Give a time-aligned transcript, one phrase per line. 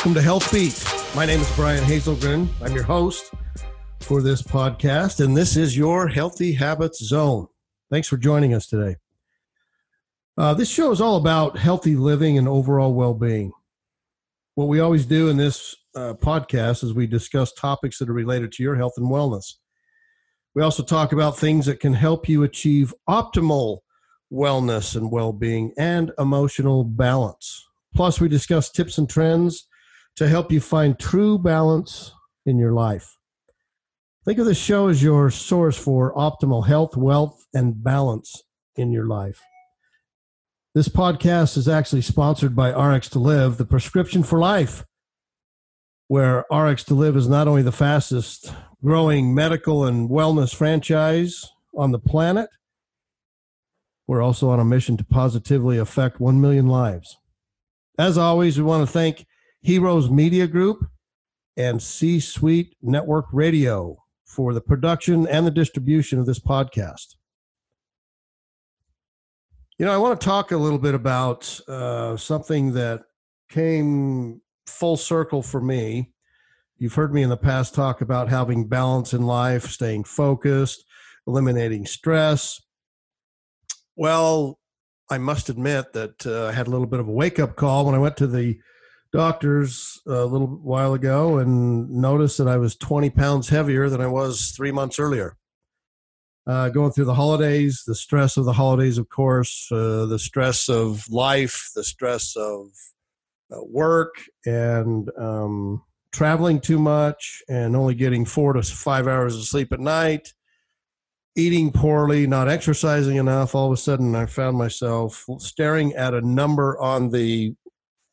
[0.00, 0.82] welcome to Health Beat.
[1.14, 2.48] My name is Brian Hazelgren.
[2.62, 3.34] I'm your host
[4.00, 7.48] for this podcast, and this is your Healthy Habits Zone.
[7.90, 8.96] Thanks for joining us today.
[10.38, 13.52] Uh, this show is all about healthy living and overall well being.
[14.54, 18.52] What we always do in this uh, podcast is we discuss topics that are related
[18.52, 19.56] to your health and wellness.
[20.54, 23.80] We also talk about things that can help you achieve optimal
[24.32, 27.66] wellness and well being and emotional balance.
[27.94, 29.66] Plus, we discuss tips and trends
[30.20, 32.12] to help you find true balance
[32.44, 33.16] in your life.
[34.26, 38.42] Think of this show as your source for optimal health, wealth, and balance
[38.76, 39.40] in your life.
[40.74, 44.84] This podcast is actually sponsored by RX to Live, the prescription for life,
[46.08, 48.52] where RX to Live is not only the fastest
[48.84, 52.50] growing medical and wellness franchise on the planet,
[54.06, 57.16] we're also on a mission to positively affect 1 million lives.
[57.98, 59.24] As always, we want to thank
[59.62, 60.86] Heroes Media Group
[61.56, 67.16] and C Suite Network Radio for the production and the distribution of this podcast.
[69.78, 73.02] You know, I want to talk a little bit about uh, something that
[73.48, 76.12] came full circle for me.
[76.78, 80.84] You've heard me in the past talk about having balance in life, staying focused,
[81.26, 82.60] eliminating stress.
[83.96, 84.58] Well,
[85.10, 87.84] I must admit that uh, I had a little bit of a wake up call
[87.84, 88.58] when I went to the
[89.12, 94.06] doctors a little while ago and noticed that I was 20 pounds heavier than I
[94.06, 95.36] was three months earlier.
[96.46, 100.68] Uh, going through the holidays, the stress of the holidays, of course, uh, the stress
[100.68, 102.68] of life, the stress of
[103.52, 104.14] uh, work,
[104.46, 109.80] and um, traveling too much, and only getting four to five hours of sleep at
[109.80, 110.32] night,
[111.36, 116.20] eating poorly, not exercising enough, all of a sudden I found myself staring at a
[116.20, 117.54] number on the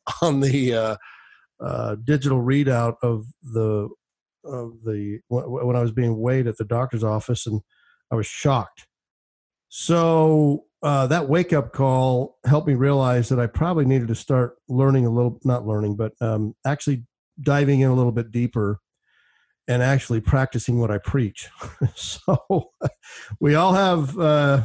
[0.22, 0.96] on the uh,
[1.64, 3.88] uh, digital readout of the
[4.44, 7.60] of the when I was being weighed at the doctor's office, and
[8.10, 8.86] I was shocked.
[9.68, 14.56] So uh, that wake up call helped me realize that I probably needed to start
[14.68, 17.04] learning a little, not learning, but um, actually
[17.42, 18.80] diving in a little bit deeper
[19.66, 21.48] and actually practicing what I preach.
[21.94, 22.70] so
[23.40, 24.62] we all have uh,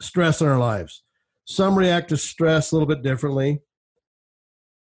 [0.00, 1.02] stress in our lives.
[1.44, 3.60] Some react to stress a little bit differently.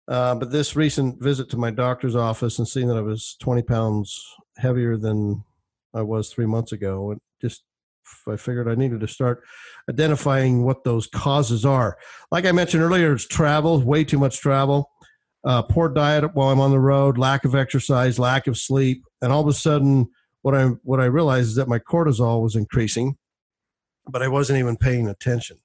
[0.08, 3.64] Uh, but this recent visit to my doctor's office and seeing that I was 20
[3.64, 4.24] pounds
[4.58, 5.44] heavier than
[5.94, 7.64] I was three months ago, it just
[8.28, 9.44] I figured I needed to start
[9.90, 11.98] identifying what those causes are.
[12.32, 14.92] Like I mentioned earlier, it's travel, way too much travel
[15.46, 19.32] uh, poor diet while I'm on the road, lack of exercise, lack of sleep, and
[19.32, 20.10] all of a sudden,
[20.42, 23.16] what I what I realized is that my cortisol was increasing,
[24.10, 25.58] but I wasn't even paying attention.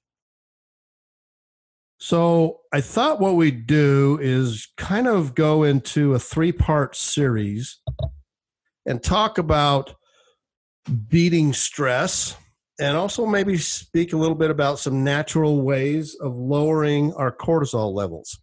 [2.01, 7.79] So I thought what we'd do is kind of go into a three part series
[8.85, 9.95] and talk about
[11.07, 12.35] beating stress
[12.79, 17.93] and also maybe speak a little bit about some natural ways of lowering our cortisol
[17.93, 18.39] levels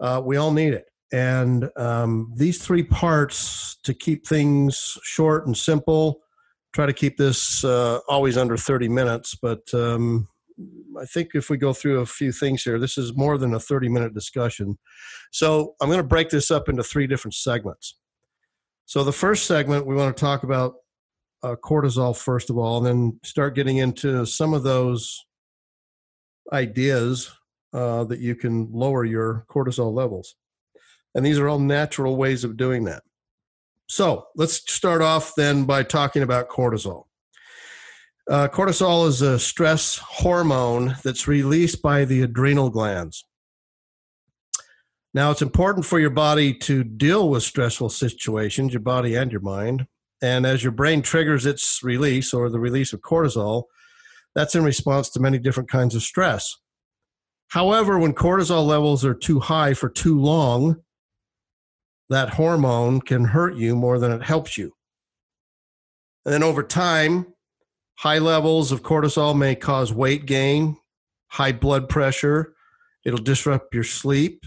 [0.00, 0.86] uh, we all need it.
[1.12, 6.20] And um, these three parts to keep things short and simple,
[6.72, 9.36] try to keep this uh, always under 30 minutes.
[9.40, 10.28] But um,
[11.00, 13.60] I think if we go through a few things here, this is more than a
[13.60, 14.78] 30 minute discussion.
[15.30, 17.96] So I'm going to break this up into three different segments.
[18.86, 20.74] So the first segment, we want to talk about
[21.42, 25.24] uh, cortisol first of all, and then start getting into some of those
[26.52, 27.30] ideas
[27.72, 30.34] uh, that you can lower your cortisol levels.
[31.14, 33.02] And these are all natural ways of doing that.
[33.88, 37.06] So let's start off then by talking about cortisol.
[38.30, 43.24] Uh, cortisol is a stress hormone that's released by the adrenal glands.
[45.12, 49.40] Now, it's important for your body to deal with stressful situations, your body and your
[49.40, 49.88] mind.
[50.22, 53.64] And as your brain triggers its release or the release of cortisol,
[54.36, 56.56] that's in response to many different kinds of stress.
[57.48, 60.76] However, when cortisol levels are too high for too long,
[62.10, 64.72] that hormone can hurt you more than it helps you.
[66.24, 67.34] And then over time,
[68.00, 70.74] high levels of cortisol may cause weight gain,
[71.26, 72.54] high blood pressure,
[73.04, 74.46] it'll disrupt your sleep.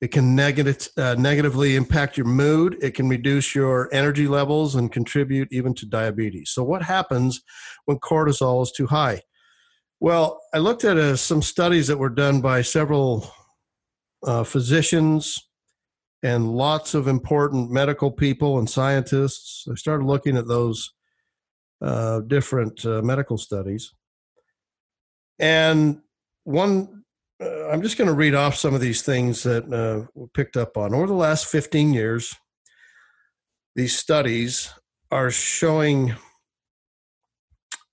[0.00, 2.76] It can negative, uh, negatively impact your mood.
[2.80, 6.50] It can reduce your energy levels and contribute even to diabetes.
[6.50, 7.42] So, what happens
[7.86, 9.22] when cortisol is too high?
[9.98, 13.28] Well, I looked at uh, some studies that were done by several
[14.24, 15.36] uh, physicians
[16.22, 19.66] and lots of important medical people and scientists.
[19.68, 20.92] I started looking at those
[21.82, 23.92] uh, different uh, medical studies.
[25.38, 26.00] And
[26.44, 27.02] one
[27.42, 30.56] uh, I'm just going to read off some of these things that uh, we picked
[30.56, 30.94] up on.
[30.94, 32.34] Over the last 15 years,
[33.74, 34.72] these studies
[35.10, 36.14] are showing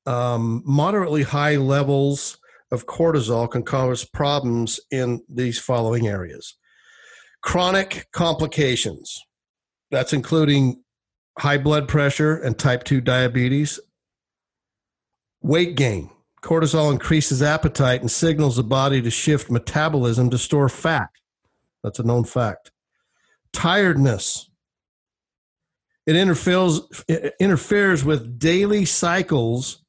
[0.05, 2.37] um, moderately high levels
[2.71, 6.55] of cortisol can cause problems in these following areas
[7.41, 9.17] chronic complications.
[9.91, 10.83] That's including
[11.39, 13.79] high blood pressure and type 2 diabetes,
[15.41, 16.09] weight gain.
[16.41, 21.09] Cortisol increases appetite and signals the body to shift metabolism to store fat.
[21.83, 22.71] That's a known fact.
[23.51, 24.49] Tiredness.
[26.05, 29.83] It interferes, it interferes with daily cycles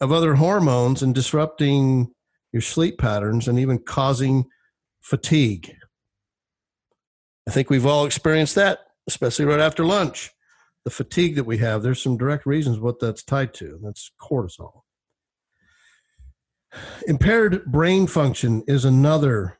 [0.00, 2.12] of other hormones and disrupting
[2.52, 4.44] your sleep patterns and even causing
[5.00, 5.74] fatigue.
[7.48, 10.30] I think we've all experienced that, especially right after lunch.
[10.84, 13.78] The fatigue that we have, there's some direct reasons what that's tied to.
[13.82, 14.82] That's cortisol.
[17.06, 19.58] Impaired brain function is another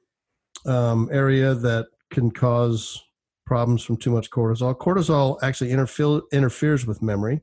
[0.64, 3.02] um, area that can cause
[3.46, 4.76] problems from too much cortisol.
[4.76, 7.42] Cortisol actually interfere, interferes with memory.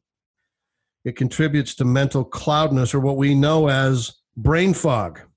[1.04, 5.20] It contributes to mental cloudness, or what we know as brain fog.
[5.20, 5.28] I'm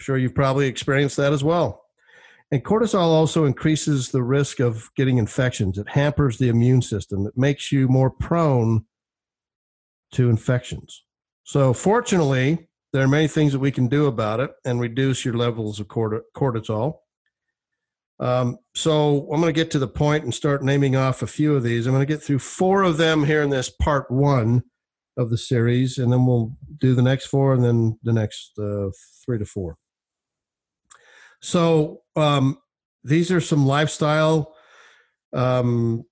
[0.00, 1.85] sure you've probably experienced that as well.
[2.52, 5.78] And cortisol also increases the risk of getting infections.
[5.78, 7.26] It hampers the immune system.
[7.26, 8.84] It makes you more prone
[10.12, 11.04] to infections.
[11.42, 15.34] So, fortunately, there are many things that we can do about it and reduce your
[15.34, 16.98] levels of cortisol.
[18.20, 21.56] Um, so, I'm going to get to the point and start naming off a few
[21.56, 21.86] of these.
[21.86, 24.62] I'm going to get through four of them here in this part one
[25.16, 28.90] of the series, and then we'll do the next four and then the next uh,
[29.24, 29.78] three to four.
[31.46, 32.58] So um,
[33.04, 34.56] these are some lifestyle
[35.32, 36.02] um,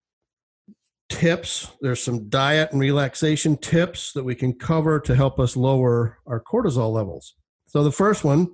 [1.09, 1.73] tips.
[1.81, 6.41] There's some diet and relaxation tips that we can cover to help us lower our
[6.41, 7.35] cortisol levels.
[7.67, 8.47] So the first one,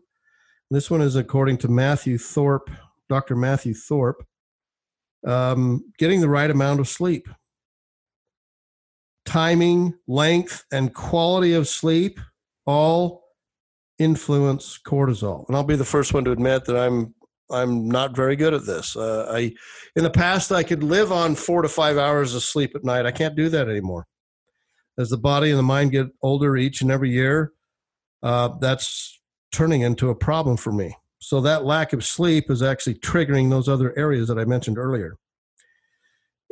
[0.70, 2.70] this one is according to Matthew Thorpe,
[3.10, 3.36] Dr.
[3.36, 4.24] Matthew Thorpe,
[5.26, 7.28] um, getting the right amount of sleep.
[9.26, 12.18] Timing, length, and quality of sleep
[12.64, 13.20] all
[14.00, 15.46] influence cortisol.
[15.46, 17.14] And I'll be the first one to admit that I'm
[17.52, 18.96] I'm not very good at this.
[18.96, 19.52] Uh, I
[19.94, 23.06] in the past I could live on four to five hours of sleep at night.
[23.06, 24.06] I can't do that anymore.
[24.98, 27.52] As the body and the mind get older each and every year,
[28.22, 29.20] uh, that's
[29.52, 30.96] turning into a problem for me.
[31.18, 35.16] So that lack of sleep is actually triggering those other areas that I mentioned earlier.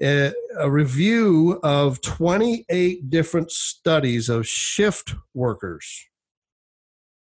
[0.02, 6.08] A, a review of 28 different studies of shift workers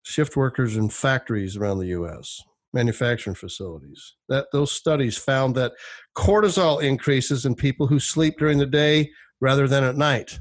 [0.10, 2.42] shift workers in factories around the U.S.,
[2.74, 4.16] manufacturing facilities.
[4.28, 5.74] That those studies found that
[6.18, 10.40] cortisol increases in people who sleep during the day rather than at night.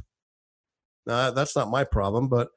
[1.07, 2.49] Now, that's not my problem, but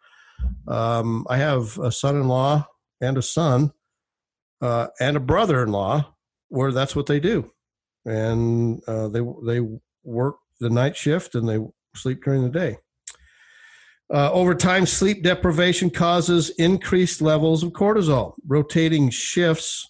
[0.68, 2.66] um, I have a son-in-law
[3.02, 3.72] and a son
[4.62, 6.14] uh, and a brother-in-law
[6.50, 7.50] where that's what they do,
[8.06, 9.62] and uh, they they
[10.04, 11.60] work the night shift and they
[11.96, 12.78] sleep during the day.
[14.12, 18.34] Uh, over time, sleep deprivation causes increased levels of cortisol.
[18.46, 19.90] Rotating shifts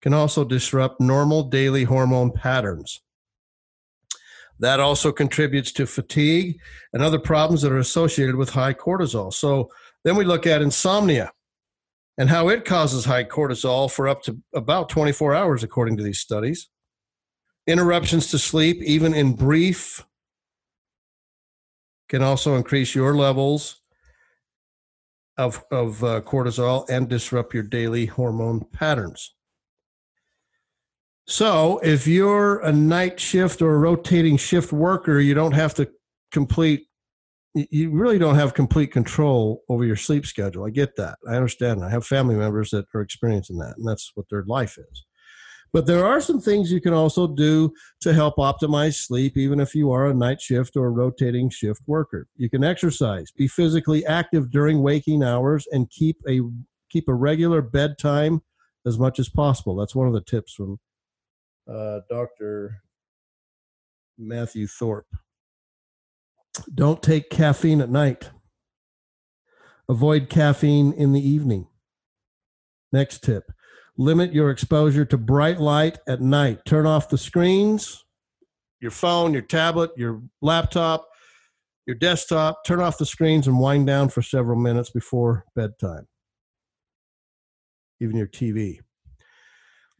[0.00, 3.00] can also disrupt normal daily hormone patterns.
[4.60, 6.60] That also contributes to fatigue
[6.92, 9.32] and other problems that are associated with high cortisol.
[9.32, 9.70] So
[10.04, 11.32] then we look at insomnia
[12.16, 16.20] and how it causes high cortisol for up to about 24 hours, according to these
[16.20, 16.68] studies.
[17.66, 20.04] Interruptions to sleep, even in brief
[22.08, 23.80] can also increase your levels
[25.36, 29.34] of, of uh, cortisol and disrupt your daily hormone patterns.
[31.26, 35.88] So, if you're a night shift or a rotating shift worker, you don't have to
[36.32, 36.86] complete,
[37.54, 40.66] you really don't have complete control over your sleep schedule.
[40.66, 41.16] I get that.
[41.26, 41.82] I understand.
[41.82, 45.04] I have family members that are experiencing that, and that's what their life is.
[45.74, 49.74] But there are some things you can also do to help optimize sleep, even if
[49.74, 52.28] you are a night shift or rotating shift worker.
[52.36, 56.42] You can exercise, be physically active during waking hours, and keep a
[56.90, 58.40] keep a regular bedtime
[58.86, 59.74] as much as possible.
[59.74, 60.78] That's one of the tips from
[61.68, 62.80] uh, Dr.
[64.16, 65.08] Matthew Thorpe.
[66.72, 68.30] Don't take caffeine at night.
[69.88, 71.66] Avoid caffeine in the evening.
[72.92, 73.50] Next tip
[73.96, 76.64] limit your exposure to bright light at night.
[76.64, 78.04] Turn off the screens,
[78.80, 81.06] your phone, your tablet, your laptop,
[81.86, 82.64] your desktop.
[82.64, 86.06] Turn off the screens and wind down for several minutes before bedtime.
[88.00, 88.78] Even your TV.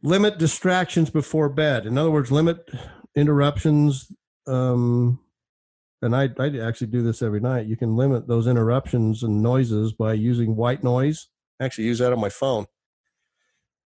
[0.03, 1.85] Limit distractions before bed.
[1.85, 2.69] In other words, limit
[3.15, 4.11] interruptions.
[4.45, 5.19] Um,
[6.01, 7.65] and I, I actually do this every night.
[7.65, 11.29] You can limit those interruptions and noises by using white noise.
[11.59, 12.67] I actually use that on my phone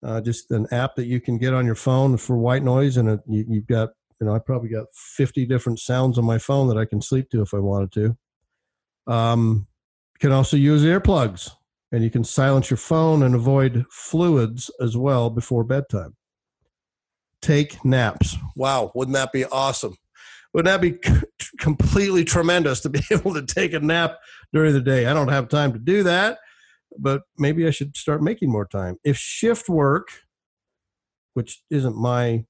[0.03, 3.21] uh, just an app that you can get on your phone for white noise, and
[3.27, 3.91] you, you've got
[4.21, 7.31] you know I probably got fifty different sounds on my phone that I can sleep
[7.31, 9.13] to if I wanted to.
[9.13, 9.67] Um,
[10.15, 11.51] you can also use earplugs,
[11.93, 16.17] and you can silence your phone and avoid fluids as well before bedtime.
[17.41, 18.37] Take naps.
[18.57, 19.97] Wow, wouldn't that be awesome?
[20.53, 20.99] Wouldn't that be
[21.61, 24.17] completely tremendous to be able to take a nap
[24.53, 25.07] during the day?
[25.07, 26.39] I don't have time to do that
[26.99, 28.97] but maybe I should start making more time.
[29.05, 30.09] If shift work,
[31.35, 32.45] which isn't my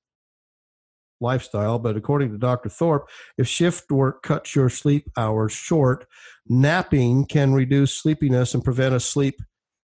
[1.21, 2.69] lifestyle, but according to Dr.
[2.69, 6.07] Thorpe, if shift work cuts your sleep hours short,
[6.47, 9.41] napping can reduce sleepiness and prevent a sleep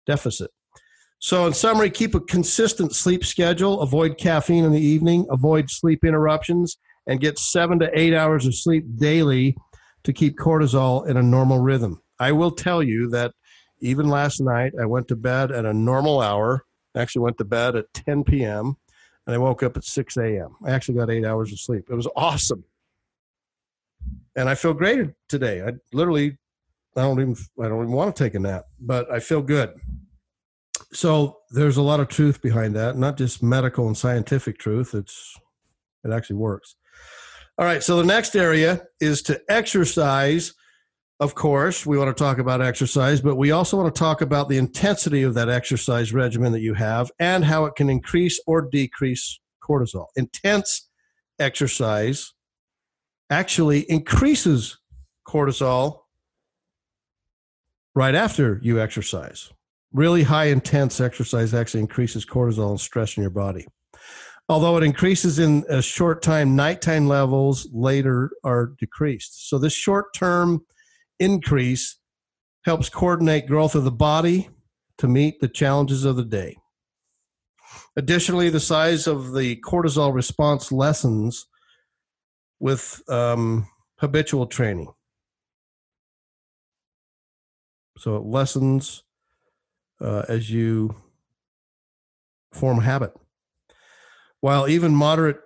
[0.06, 0.52] deficit.
[1.20, 6.04] So, in summary, keep a consistent sleep schedule, avoid caffeine in the evening, avoid sleep
[6.04, 6.78] interruptions,
[7.08, 9.56] and get seven to eight hours of sleep daily
[10.04, 12.02] to keep cortisol in a normal rhythm.
[12.20, 13.34] I will tell you that
[13.82, 16.66] even last night, I went to bed at a normal hour.
[16.96, 18.78] I actually went to bed at 10 p.m.
[19.26, 20.56] and I woke up at 6 a.m.
[20.66, 21.86] I actually got eight hours of sleep.
[21.90, 22.64] It was awesome.
[24.36, 25.62] And I feel great today.
[25.62, 26.38] I literally,
[26.96, 29.74] I don't even, I don't even want to take a nap, but I feel good.
[30.94, 34.94] So there's a lot of truth behind that, not just medical and scientific truth.
[34.94, 35.36] It's,
[36.04, 36.76] it actually works.
[37.58, 37.84] All right.
[37.84, 40.54] So the next area is to exercise
[41.22, 44.50] of course, we want to talk about exercise, but we also want to talk about
[44.50, 48.64] the intensity of that exercise regimen that you have and how it can increase or
[48.64, 50.08] decrease cortisol.
[50.16, 50.90] Intense
[51.38, 52.34] exercise
[53.30, 54.80] actually increases
[55.28, 56.00] cortisol
[57.94, 59.52] right after you exercise.
[59.94, 63.68] Really high intense exercise actually increases cortisol and stress in your body.
[64.50, 69.50] Although it increases in a short time, nighttime levels later are decreased.
[69.50, 70.66] So, this short term
[71.22, 71.98] increase
[72.66, 74.50] helps coordinate growth of the body
[74.98, 76.58] to meet the challenges of the day.
[77.96, 81.48] Additionally, the size of the cortisol response lessens
[82.60, 84.88] with um, habitual training.
[87.98, 89.04] So it lessens
[90.00, 90.96] uh, as you
[92.52, 93.14] form habit.
[94.40, 95.40] While even moderate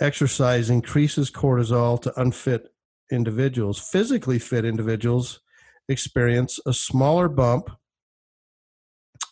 [0.00, 2.68] exercise increases cortisol to unfit
[3.10, 5.40] individuals, physically fit individuals,
[5.88, 7.70] experience a smaller bump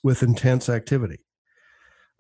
[0.03, 1.19] with intense activity.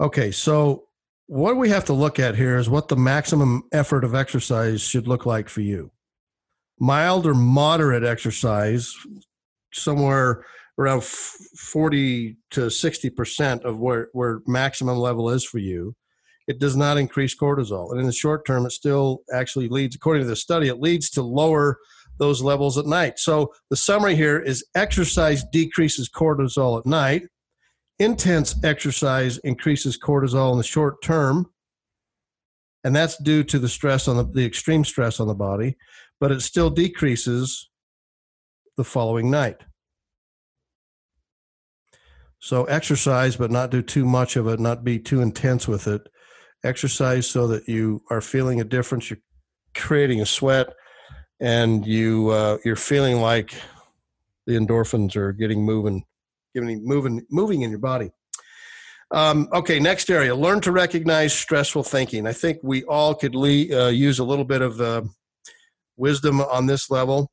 [0.00, 0.84] Okay, so
[1.26, 5.08] what we have to look at here is what the maximum effort of exercise should
[5.08, 5.90] look like for you.
[6.78, 8.94] Mild or moderate exercise,
[9.72, 10.44] somewhere
[10.78, 15.96] around 40 to 60% of where, where maximum level is for you
[16.46, 17.90] it does not increase cortisol.
[17.90, 21.10] And in the short term, it still actually leads, according to the study, it leads
[21.10, 21.78] to lower
[22.18, 23.18] those levels at night.
[23.18, 27.22] So the summary here is exercise decreases cortisol at night.
[27.98, 31.46] Intense exercise increases cortisol in the short term.
[32.84, 35.76] And that's due to the stress on the, the extreme stress on the body,
[36.20, 37.68] but it still decreases
[38.76, 39.62] the following night.
[42.38, 46.06] So exercise, but not do too much of it, not be too intense with it,
[46.64, 49.10] exercise so that you are feeling a difference.
[49.10, 49.20] You're
[49.74, 50.68] creating a sweat,
[51.40, 53.54] and you uh, you're feeling like
[54.46, 56.04] the endorphins are getting moving,
[56.54, 58.10] getting moving, moving in your body.
[59.10, 62.26] Um, okay, next area: learn to recognize stressful thinking.
[62.26, 65.02] I think we all could le- uh, use a little bit of uh,
[65.96, 67.30] wisdom on this level.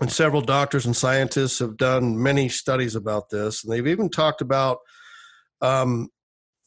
[0.00, 4.40] And several doctors and scientists have done many studies about this, and they've even talked
[4.40, 4.78] about
[5.60, 6.08] um,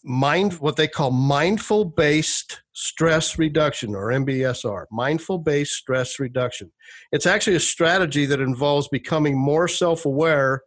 [0.04, 6.72] mind what they call mindful based stress reduction or MBSR, mindful based stress reduction.
[7.12, 10.64] It's actually a strategy that involves becoming more self-aware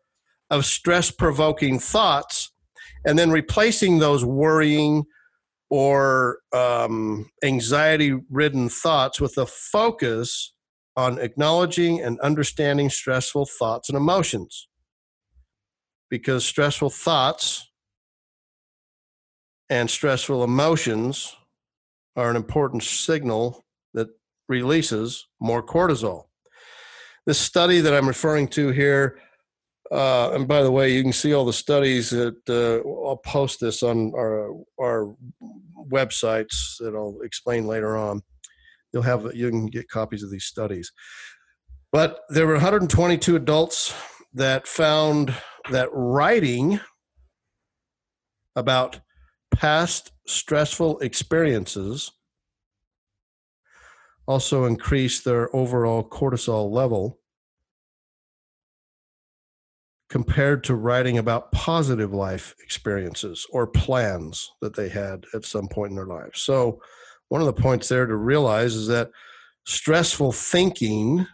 [0.50, 2.52] of stress provoking thoughts
[3.06, 5.04] and then replacing those worrying
[5.70, 10.52] or um, anxiety ridden thoughts with a focus
[10.96, 14.68] on acknowledging and understanding stressful thoughts and emotions.
[16.08, 17.68] Because stressful thoughts
[19.70, 21.34] and stressful emotions
[22.16, 24.08] are an important signal that
[24.48, 26.24] releases more cortisol.
[27.26, 29.18] This study that I'm referring to here,
[29.90, 33.60] uh, and by the way, you can see all the studies that uh, I'll post
[33.60, 35.14] this on our our
[35.90, 38.22] websites that I'll explain later on.
[38.92, 40.92] You'll have you can get copies of these studies.
[41.92, 43.94] But there were 122 adults
[44.34, 45.34] that found
[45.70, 46.80] that writing
[48.56, 49.00] about
[49.54, 52.10] past stressful experiences
[54.26, 57.18] also increase their overall cortisol level
[60.08, 65.90] compared to writing about positive life experiences or plans that they had at some point
[65.90, 66.34] in their life.
[66.34, 66.80] So,
[67.28, 69.10] one of the points there to realize is that
[69.66, 71.26] stressful thinking,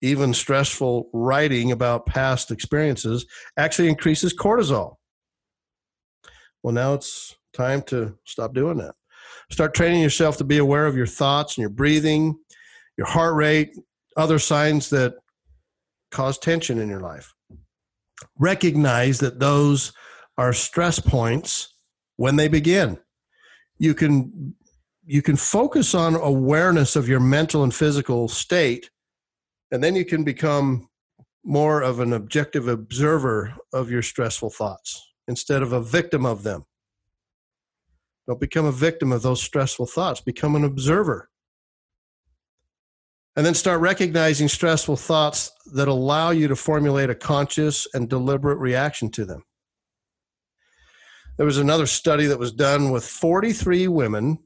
[0.00, 3.26] even stressful writing about past experiences,
[3.56, 4.94] actually increases cortisol.
[6.62, 8.94] Well, now it's time to stop doing that.
[9.50, 12.38] Start training yourself to be aware of your thoughts and your breathing,
[12.96, 13.76] your heart rate,
[14.16, 15.14] other signs that
[16.10, 17.34] cause tension in your life.
[18.38, 19.92] Recognize that those
[20.38, 21.74] are stress points
[22.16, 22.98] when they begin.
[23.78, 24.54] You can
[25.04, 28.88] you can focus on awareness of your mental and physical state
[29.72, 30.88] and then you can become
[31.44, 36.64] more of an objective observer of your stressful thoughts instead of a victim of them.
[38.26, 41.28] Don't become a victim of those stressful thoughts, become an observer.
[43.34, 48.58] And then start recognizing stressful thoughts that allow you to formulate a conscious and deliberate
[48.58, 49.42] reaction to them.
[51.38, 54.38] There was another study that was done with 43 women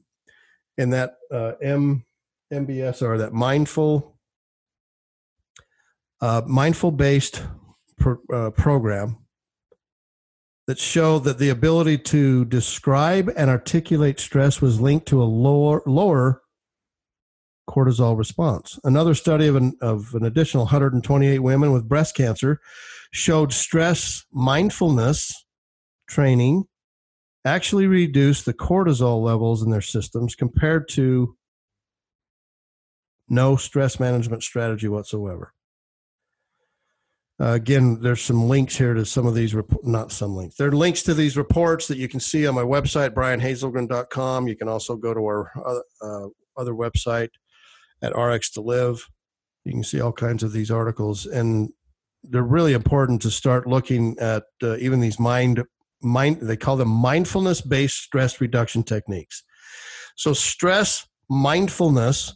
[0.77, 2.05] in that uh, M,
[2.53, 4.17] MBSR, that mindful
[6.19, 7.43] uh, mindful based
[7.97, 9.17] pro, uh, program
[10.67, 15.81] that showed that the ability to describe and articulate stress was linked to a lower
[15.85, 16.41] lower
[17.69, 18.79] cortisol response.
[18.83, 22.59] Another study of an, of an additional 128 women with breast cancer
[23.11, 25.33] showed stress mindfulness
[26.09, 26.65] training
[27.45, 31.35] actually reduced the cortisol levels in their systems compared to
[33.29, 35.53] no stress management strategy whatsoever.
[37.39, 40.55] Uh, again, there's some links here to some of these, rep- not some links.
[40.55, 44.47] There are links to these reports that you can see on my website, brianhazelgren.com.
[44.47, 46.27] You can also go to our uh, uh
[46.57, 47.29] other website,
[48.01, 49.07] at RX to Live.
[49.65, 51.69] You can see all kinds of these articles, and
[52.23, 55.63] they're really important to start looking at uh, even these mind
[56.01, 56.39] mind.
[56.41, 59.43] They call them mindfulness based stress reduction techniques.
[60.15, 62.33] So, stress mindfulness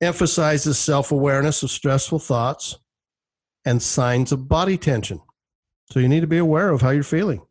[0.00, 2.76] emphasizes self awareness of stressful thoughts
[3.64, 5.20] and signs of body tension.
[5.90, 7.42] So, you need to be aware of how you're feeling.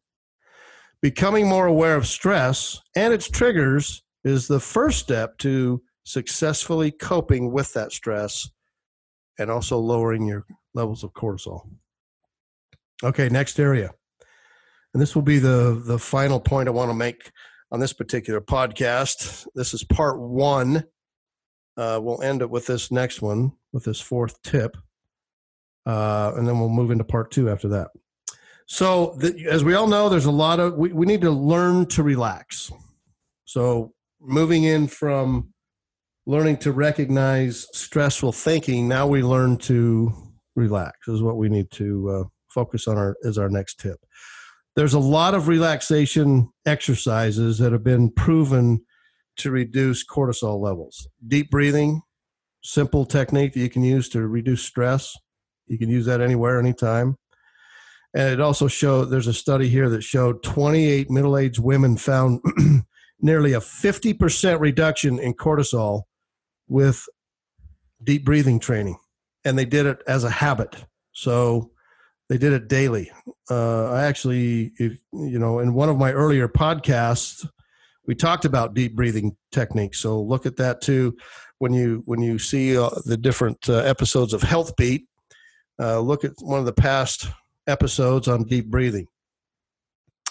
[1.02, 7.52] Becoming more aware of stress and its triggers is the first step to successfully coping
[7.52, 8.50] with that stress
[9.38, 11.70] and also lowering your levels of cortisol.
[13.04, 13.92] Okay, next area.
[14.94, 17.32] And this will be the, the final point I want to make
[17.72, 19.46] on this particular podcast.
[19.54, 20.84] This is part one.
[21.76, 24.78] Uh, we'll end it with this next one, with this fourth tip.
[25.88, 27.88] Uh, and then we'll move into part two after that.
[28.66, 31.86] So, the, as we all know, there's a lot of, we, we need to learn
[31.88, 32.70] to relax.
[33.46, 35.54] So, moving in from
[36.26, 40.12] learning to recognize stressful thinking, now we learn to
[40.58, 44.00] relax is what we need to uh, focus on our is our next tip.
[44.76, 48.82] There's a lot of relaxation exercises that have been proven
[49.38, 51.08] to reduce cortisol levels.
[51.26, 52.02] Deep breathing,
[52.62, 55.16] simple technique that you can use to reduce stress.
[55.68, 57.18] You can use that anywhere, anytime.
[58.14, 62.42] And it also showed there's a study here that showed 28 middle aged women found
[63.20, 66.04] nearly a 50% reduction in cortisol
[66.68, 67.06] with
[68.04, 68.98] deep breathing training,
[69.46, 70.76] and they did it as a habit.
[71.12, 71.72] So
[72.30, 73.12] they did it daily.
[73.50, 77.48] Uh, I actually, you know, in one of my earlier podcasts,
[78.06, 80.00] we talked about deep breathing techniques.
[80.00, 81.18] So look at that too
[81.60, 85.08] when you when you see uh, the different uh, episodes of Health Beat.
[85.80, 87.28] Uh, look at one of the past
[87.68, 89.08] episodes on deep breathing.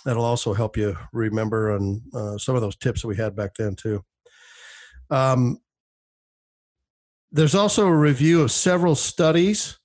[0.05, 3.55] That'll also help you remember on uh, some of those tips that we had back
[3.59, 4.03] then too.
[5.11, 5.59] Um,
[7.33, 9.79] there's also a review of several studies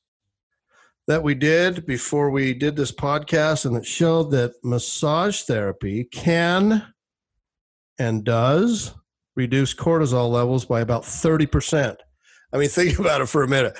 [1.07, 6.93] that we did before we did this podcast, and it showed that massage therapy can
[7.99, 8.93] and does
[9.35, 11.97] reduce cortisol levels by about 30%.
[12.53, 13.77] I mean, think about it for a minute.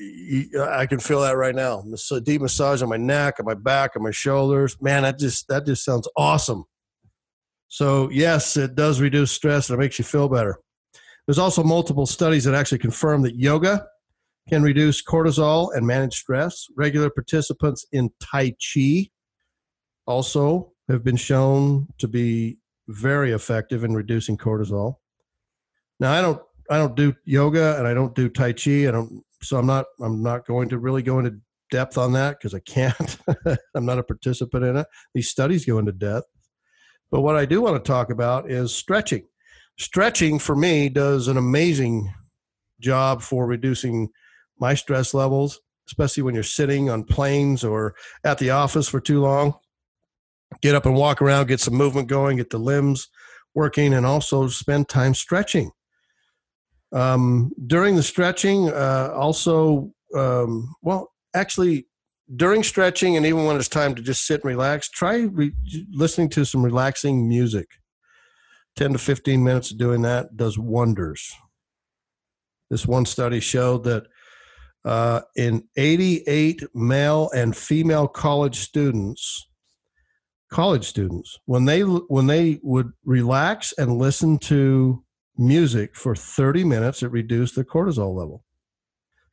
[0.00, 1.84] I can feel that right now.
[2.12, 4.76] A deep massage on my neck, on my back, on my shoulders.
[4.80, 6.64] Man, that just that just sounds awesome.
[7.68, 10.58] So yes, it does reduce stress and it makes you feel better.
[11.26, 13.86] There's also multiple studies that actually confirm that yoga
[14.48, 16.66] can reduce cortisol and manage stress.
[16.76, 19.10] Regular participants in Tai Chi
[20.06, 22.58] also have been shown to be
[22.88, 24.94] very effective in reducing cortisol.
[26.00, 28.88] Now, I don't I don't do yoga and I don't do Tai Chi.
[28.88, 31.36] I don't so I'm not I'm not going to really go into
[31.70, 33.18] depth on that because I can't.
[33.74, 34.86] I'm not a participant in it.
[35.14, 36.26] These studies go into depth.
[37.10, 39.26] But what I do want to talk about is stretching
[39.80, 42.12] stretching for me does an amazing
[42.80, 44.10] job for reducing
[44.58, 49.20] my stress levels, especially when you're sitting on planes or at the office for too
[49.20, 49.54] long.
[50.60, 53.08] Get up and walk around, get some movement going, get the limbs
[53.54, 55.70] working, and also spend time stretching.
[56.92, 61.86] Um, during the stretching, uh, also, um, well, actually,
[62.36, 65.52] during stretching and even when it's time to just sit and relax, try re-
[65.92, 67.68] listening to some relaxing music.
[68.76, 71.32] 10 to 15 minutes of doing that does wonders.
[72.70, 74.06] This one study showed that
[74.84, 79.46] uh, in 88 male and female college students,
[80.50, 85.04] college students, when they when they would relax and listen to
[85.40, 88.44] music for 30 minutes, it reduced the cortisol level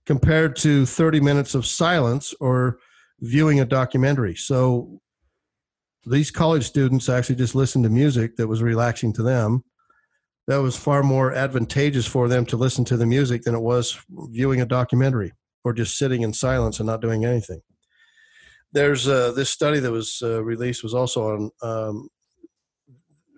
[0.06, 2.80] compared to 30 minutes of silence or
[3.20, 4.36] viewing a documentary.
[4.36, 5.02] So
[6.06, 9.64] these college students actually just listened to music that was relaxing to them.
[10.48, 14.00] That was far more advantageous for them to listen to the music than it was
[14.10, 15.34] viewing a documentary
[15.66, 17.60] or just sitting in silence and not doing anything.
[18.72, 22.10] There's uh, this study that was uh, released was also on um,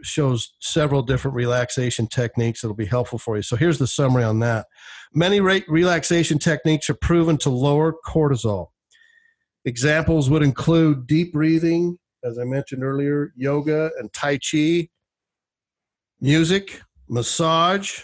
[0.03, 3.41] shows several different relaxation techniques that'll be helpful for you.
[3.41, 4.67] So here's the summary on that.
[5.13, 8.67] Many re- relaxation techniques are proven to lower cortisol.
[9.65, 14.89] Examples would include deep breathing, as I mentioned earlier, yoga and Tai Chi,
[16.21, 18.01] music, massage,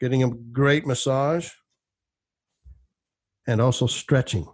[0.00, 1.50] getting a great massage,
[3.46, 4.46] and also stretching.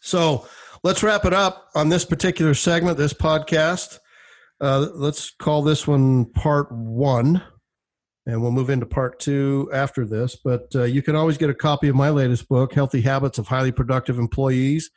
[0.00, 0.46] So
[0.82, 3.98] let's wrap it up on this particular segment, this podcast.
[4.60, 7.42] Uh, let's call this one part one,
[8.26, 10.36] and we'll move into part two after this.
[10.36, 13.46] But uh, you can always get a copy of my latest book, Healthy Habits of
[13.46, 14.90] Highly Productive Employees.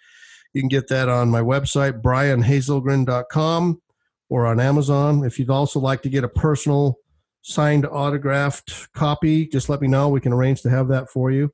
[0.53, 3.81] You can get that on my website, brianhazelgren.com,
[4.29, 5.23] or on Amazon.
[5.23, 6.97] If you'd also like to get a personal
[7.41, 10.09] signed autographed copy, just let me know.
[10.09, 11.51] We can arrange to have that for you.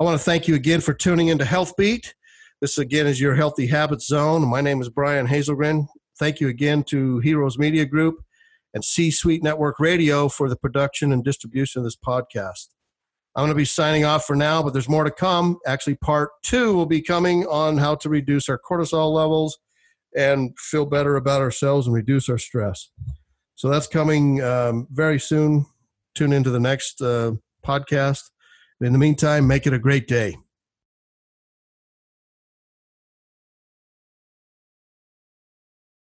[0.00, 2.14] I want to thank you again for tuning into Health Beat.
[2.60, 4.42] This again is your Healthy Habits Zone.
[4.48, 5.86] My name is Brian Hazelgren.
[6.18, 8.22] Thank you again to Heroes Media Group
[8.72, 12.68] and C Suite Network Radio for the production and distribution of this podcast.
[13.34, 15.58] I'm going to be signing off for now, but there's more to come.
[15.66, 19.58] Actually, part two will be coming on how to reduce our cortisol levels
[20.16, 22.88] and feel better about ourselves and reduce our stress.
[23.54, 25.66] So that's coming um, very soon.
[26.14, 28.22] Tune into the next uh, podcast.
[28.80, 30.36] In the meantime, make it a great day.